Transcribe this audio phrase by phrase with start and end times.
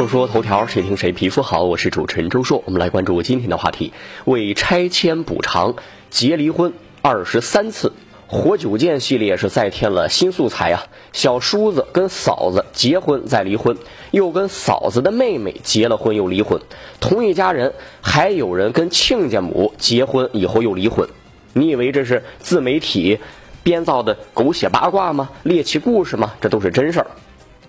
[0.00, 1.64] 说说头条，谁听谁皮肤好。
[1.64, 3.92] 我是主持人周硕，我们来关注今天的话题：
[4.24, 5.74] 为拆迁补偿
[6.08, 7.92] 结离婚二十三次。
[8.26, 10.84] 活久见系列是再添了新素材啊！
[11.12, 13.76] 小叔子跟嫂子结婚再离婚，
[14.10, 16.58] 又跟嫂子的妹妹结了婚又离婚，
[16.98, 21.06] 同一家人还有人跟亲家母结婚以后又离婚。
[21.52, 23.18] 你以为这是自媒体
[23.62, 25.28] 编造的狗血八卦吗？
[25.42, 26.32] 猎奇故事吗？
[26.40, 27.06] 这都是真事儿。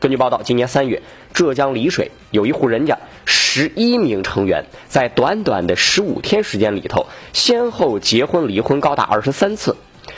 [0.01, 9.77] 根据报道，今年三月，浙江丽水有一户人家，十一名成员在短短的十五天时间里头，先后结婚离婚高达二十三次。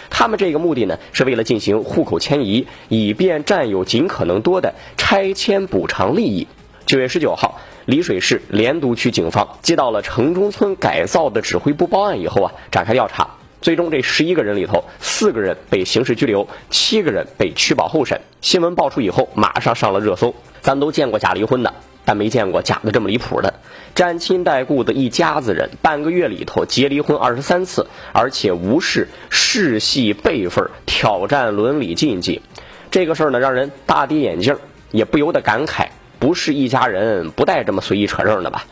[0.10, 6.48] 他们这个目的呢，是为了进行户口迁移，以便占有尽可能多的拆迁补偿利益。
[6.86, 13.32] 九月十九号，丽水市莲都区警方接到了城中村改造的指挥部报案以后啊，展开调查。
[13.64, 18.20] 最终，这十一个人里头，四个人被刑事拘留，七个人被取保候审。
[18.42, 20.36] 新闻爆出以后，马上上了热搜。
[20.62, 21.74] 咱都见过假离婚的。
[22.06, 23.54] 但没见过假的这么离谱的，
[23.96, 32.42] 沾亲带故的一家子人，半个月里头结离婚二十三次，而且无视世系辈分，挑战伦理禁忌。
[32.92, 34.58] 这个事儿呢，让人大跌眼镜，
[34.92, 35.88] 也不由得感慨：
[36.20, 38.66] 不是一家人，不带这么随意扯证的吧？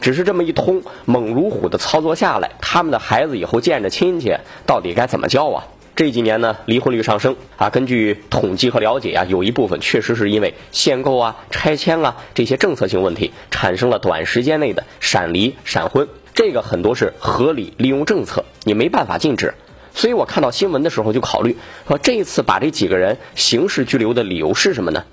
[0.00, 4.36] 只是这么一通猛如虎的操作下来，他们的孩子以后见着亲戚，
[4.66, 5.64] 到底该怎么教啊？
[5.96, 7.70] 这几年呢，离婚率上升啊。
[7.70, 16.08] 根据统计和了解啊，有一部分确实是因为限购啊、拆迁啊这些政策性问题，产生了短时间内的闪离、闪婚。
[16.34, 19.54] 这个很多是合理利用政策，你没办法禁止。
[19.94, 25.04] 所以我看到新闻的时候就考虑说，这一次把这几个人刑事拘留的理由是什么呢？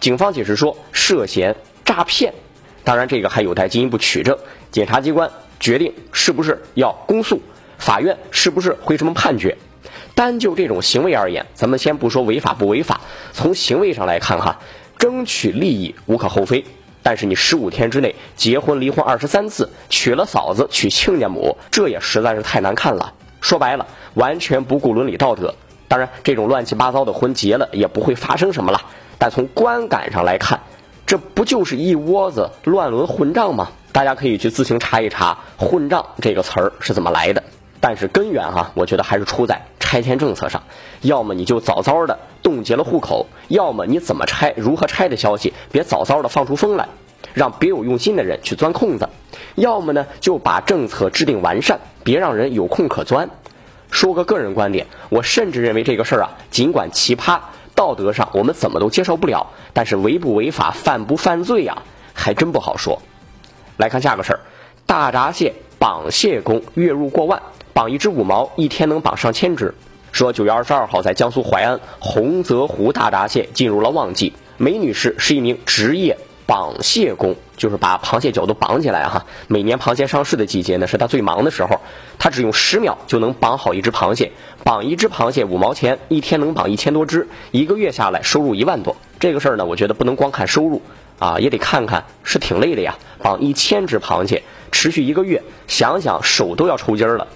[0.00, 2.32] 警方解释说涉嫌诈骗，
[2.84, 4.36] 当然这个还有待进一步取证，
[4.70, 7.40] 检察机关决定是不是要公诉，
[7.78, 9.56] 法院是不是会这么判决。
[10.14, 13.00] 单就这种行为而言，咱们先不说违法不违法，
[13.32, 14.58] 从行为上来看哈，
[14.98, 16.64] 争取利益无可厚非。
[17.02, 23.14] 但是你十五天之内结婚离婚二十三次，娶了嫂子娶亲家母，这也实在是太难看了。
[23.40, 25.54] 说白了，完全不顾伦理道德。
[25.88, 28.82] 当然，这种乱七八糟的婚结了也不会发生什么了。
[29.16, 30.60] 但从观感上来看，
[31.10, 33.70] 这不就是一窝子乱伦混账吗？
[33.90, 37.42] 大家可以去自行查一查“混账”这个词儿是怎么来的。
[37.80, 40.62] 但是根源哈，我觉得还是出在拆迁政策上。
[41.00, 46.88] 要么你就早早的冻结了户口，要么你怎么拆、如何拆的消息，别早早的放出风来，
[47.34, 49.08] 让别有用心的人去钻空子。
[49.56, 53.30] 要么呢，就把政策制定完善，别让人有空可钻。
[53.90, 57.40] 说个个人观点，我甚至认为这个事儿啊，尽管奇葩，
[57.80, 61.82] 道德上我们怎么都接受不了，但是违不违法、犯不犯罪呀，
[62.12, 63.00] 还真不好说。
[63.78, 64.40] 来看下个事儿，
[64.84, 67.40] 大闸蟹绑蟹工月入过万。
[67.72, 69.74] 绑一只五毛，一天能绑上千只。
[70.12, 74.34] 说九月二十二号，在江苏淮安洪泽湖大闸蟹进入了旺季。
[74.58, 76.18] 梅女士是一名职业
[76.50, 79.24] 绑蟹工，就是把螃蟹脚都绑起来哈。
[79.46, 81.80] 每年螃蟹上市的季节呢，是他最忙的时候。
[82.18, 84.32] 他只用十秒就能绑好一只螃蟹，
[84.64, 88.96] 绑一只螃蟹五毛钱，一天能绑一千多只，一个月下来收入一万多。
[89.20, 90.82] 这个事儿呢，我觉得不能光看收入
[91.20, 92.98] 啊，也得看看是挺累的呀。
[93.22, 97.28] 绑一千只螃蟹，持续一个月，想想手都要抽筋儿了。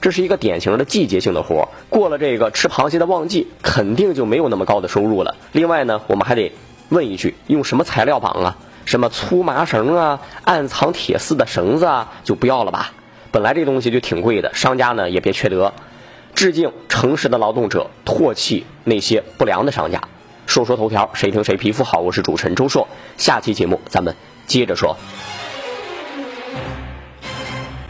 [0.00, 5.34] 这是一个典型的季节性的活儿，过了这个吃螃蟹的旺季，肯定就没有那么高的收入了。
[5.50, 6.52] 另外呢，我们还得
[6.90, 8.56] 问一句：用什么材料绑啊？
[8.84, 12.92] 什么粗麻绳啊、暗藏铁丝的绳子啊，就不要了吧。
[13.30, 15.72] 本来这东西就挺贵的，商家呢也别缺德。
[16.34, 20.00] 致敬诚实的劳动者，唾弃那些不良的商家。
[20.46, 22.00] 说说头条，谁听谁皮肤好？
[22.00, 24.96] 我是主持人周硕，下期节目咱们接着说。